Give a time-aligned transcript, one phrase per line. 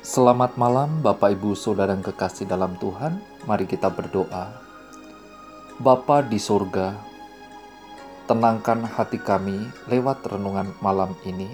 [0.00, 3.20] Selamat malam Bapak Ibu Saudara yang kekasih dalam Tuhan.
[3.44, 4.48] Mari kita berdoa.
[5.76, 6.96] Bapa di sorga,
[8.24, 9.60] tenangkan hati kami
[9.92, 11.52] lewat renungan malam ini.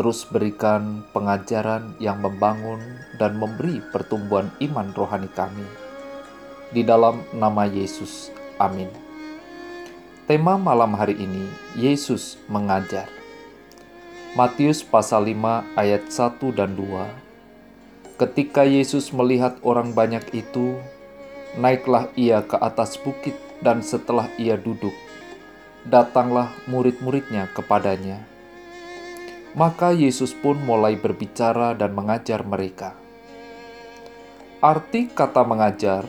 [0.00, 2.80] Terus berikan pengajaran yang membangun
[3.20, 5.68] dan memberi pertumbuhan iman rohani kami.
[6.72, 8.88] Di dalam nama Yesus, amin.
[10.24, 13.12] Tema malam hari ini, Yesus mengajar.
[14.32, 17.25] Matius pasal 5 ayat 1 dan 2
[18.16, 20.80] Ketika Yesus melihat orang banyak itu,
[21.60, 24.96] naiklah ia ke atas bukit, dan setelah ia duduk,
[25.84, 28.24] datanglah murid-muridnya kepadanya.
[29.52, 32.96] Maka Yesus pun mulai berbicara dan mengajar mereka.
[34.64, 36.08] Arti kata "mengajar"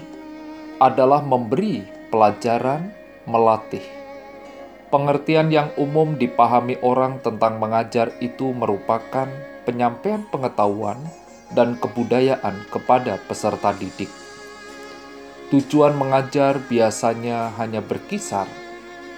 [0.80, 2.88] adalah memberi pelajaran,
[3.28, 3.84] melatih.
[4.88, 9.28] Pengertian yang umum dipahami orang tentang mengajar itu merupakan
[9.68, 10.96] penyampaian pengetahuan
[11.52, 14.12] dan kebudayaan kepada peserta didik.
[15.48, 18.52] Tujuan mengajar biasanya hanya berkisar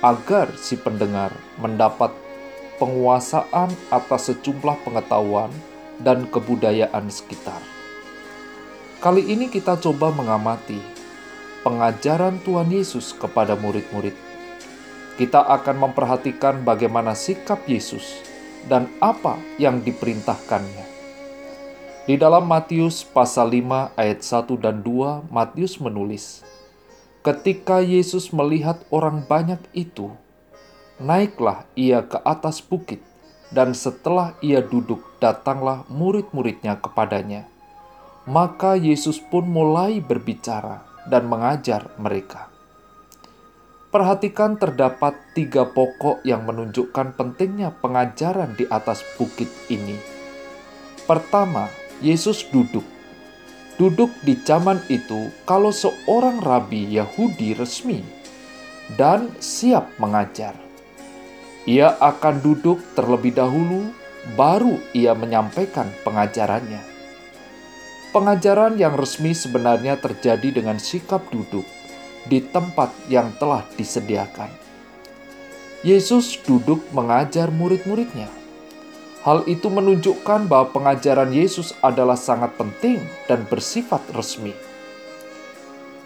[0.05, 2.13] agar si pendengar mendapat
[2.77, 5.49] penguasaan atas sejumlah pengetahuan
[5.99, 7.59] dan kebudayaan sekitar.
[8.99, 10.79] Kali ini kita coba mengamati
[11.65, 14.15] pengajaran Tuhan Yesus kepada murid-murid.
[15.19, 18.23] Kita akan memperhatikan bagaimana sikap Yesus
[18.71, 20.98] dan apa yang diperintahkannya.
[22.09, 26.41] Di dalam Matius pasal 5 ayat 1 dan 2, Matius menulis,
[27.21, 30.09] Ketika Yesus melihat orang banyak itu,
[30.97, 32.97] naiklah ia ke atas bukit,
[33.53, 37.45] dan setelah ia duduk, datanglah murid-muridnya kepadanya.
[38.25, 40.81] Maka Yesus pun mulai berbicara
[41.13, 42.49] dan mengajar mereka.
[43.93, 50.17] Perhatikan terdapat tiga pokok yang menunjukkan pentingnya pengajaran di atas bukit ini.
[51.05, 51.69] Pertama,
[51.99, 52.87] Yesus duduk.
[53.75, 57.99] Duduk di zaman itu, kalau seorang rabi Yahudi resmi
[58.95, 60.55] dan siap mengajar,
[61.67, 63.91] ia akan duduk terlebih dahulu,
[64.39, 66.79] baru ia menyampaikan pengajarannya.
[68.15, 71.67] Pengajaran yang resmi sebenarnya terjadi dengan sikap duduk
[72.31, 74.51] di tempat yang telah disediakan.
[75.83, 78.38] Yesus duduk mengajar murid-muridnya
[79.19, 84.55] Hal itu menunjukkan bahwa pengajaran Yesus adalah sangat penting dan bersifat resmi.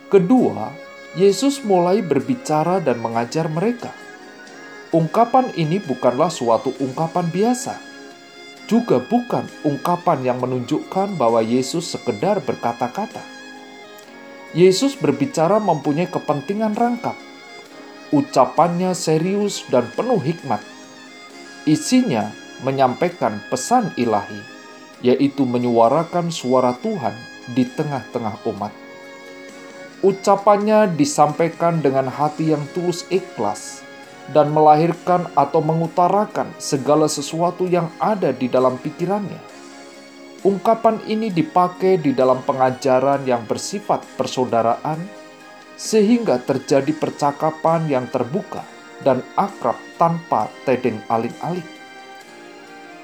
[0.10, 0.74] Kedua,
[1.14, 3.94] Yesus mulai berbicara dan mengajar mereka.
[4.90, 7.78] Ungkapan ini bukanlah suatu ungkapan biasa,
[8.66, 13.22] juga bukan ungkapan yang menunjukkan bahwa Yesus sekedar berkata-kata.
[14.54, 17.18] Yesus berbicara mempunyai kepentingan rangkap.
[18.14, 20.62] Ucapannya serius dan penuh hikmat.
[21.66, 22.30] Isinya
[22.64, 24.40] menyampaikan pesan ilahi,
[25.04, 27.14] yaitu menyuarakan suara Tuhan
[27.52, 28.74] di tengah-tengah umat.
[30.04, 33.84] Ucapannya disampaikan dengan hati yang tulus ikhlas
[34.36, 39.40] dan melahirkan atau mengutarakan segala sesuatu yang ada di dalam pikirannya.
[40.44, 45.00] Ungkapan ini dipakai di dalam pengajaran yang bersifat persaudaraan,
[45.80, 48.64] sehingga terjadi percakapan yang terbuka
[49.08, 51.83] dan akrab tanpa tedeng aling-aling.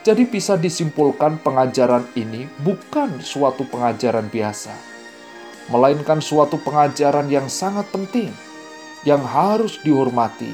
[0.09, 4.73] Jadi bisa disimpulkan pengajaran ini bukan suatu pengajaran biasa,
[5.69, 8.33] melainkan suatu pengajaran yang sangat penting,
[9.05, 10.49] yang harus dihormati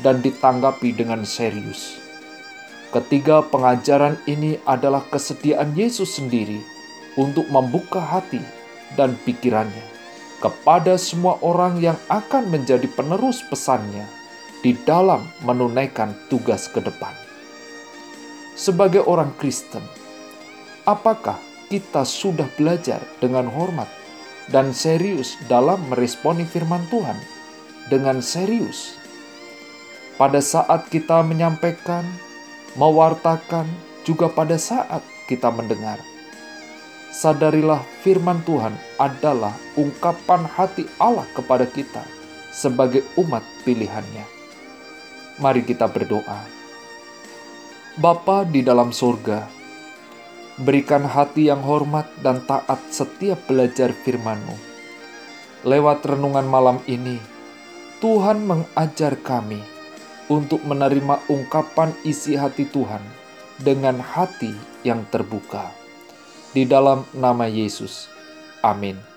[0.00, 2.00] dan ditanggapi dengan serius.
[2.96, 6.64] Ketiga pengajaran ini adalah kesediaan Yesus sendiri
[7.20, 8.40] untuk membuka hati
[8.96, 9.84] dan pikirannya
[10.40, 14.08] kepada semua orang yang akan menjadi penerus pesannya
[14.64, 17.12] di dalam menunaikan tugas ke depan
[18.54, 19.82] sebagai orang Kristen,
[20.86, 21.38] apakah
[21.68, 23.90] kita sudah belajar dengan hormat
[24.50, 27.18] dan serius dalam meresponi firman Tuhan
[27.90, 28.94] dengan serius?
[30.14, 32.06] Pada saat kita menyampaikan,
[32.78, 33.66] mewartakan,
[34.06, 35.98] juga pada saat kita mendengar.
[37.10, 42.02] Sadarilah firman Tuhan adalah ungkapan hati Allah kepada kita
[42.54, 44.26] sebagai umat pilihannya.
[45.42, 46.53] Mari kita berdoa.
[47.94, 49.46] Bapa di dalam surga,
[50.58, 54.58] berikan hati yang hormat dan taat setiap belajar firman-Mu.
[55.62, 57.22] Lewat renungan malam ini,
[58.02, 59.62] Tuhan mengajar kami
[60.26, 63.06] untuk menerima ungkapan isi hati Tuhan
[63.62, 64.50] dengan hati
[64.82, 65.70] yang terbuka.
[66.50, 68.10] Di dalam nama Yesus.
[68.58, 69.13] Amin.